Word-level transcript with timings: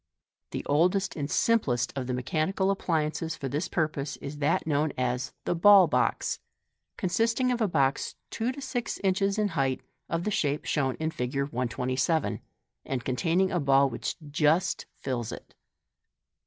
The 0.49 0.65
oldest 0.65 1.15
and 1.15 1.29
simplest 1.29 1.93
of 1.95 2.07
the 2.07 2.13
mechanical 2.15 2.71
appliances 2.71 3.35
for 3.35 3.47
this 3.47 3.67
purpose 3.67 4.17
is 4.17 4.39
that 4.39 4.65
known 4.65 4.91
as 4.97 5.31
the" 5.45 5.53
ball 5.67 5.85
box," 5.85 6.39
consisting 6.97 7.51
of 7.51 7.61
a 7.61 7.67
boi 7.67 7.93
two 8.31 8.51
to 8.51 8.59
six 8.63 8.97
inches 9.03 9.37
in 9.37 9.49
height, 9.49 9.81
of 10.09 10.23
the 10.23 10.31
shape 10.31 10.65
shown 10.65 10.95
in 10.95 11.11
Fig. 11.11 11.35
127, 11.39 12.39
and 12.83 13.05
containing 13.05 13.51
a 13.51 13.59
ball 13.59 13.91
which 13.91 14.15
just 14.31 14.87
fills 14.97 15.31
it. 15.31 15.53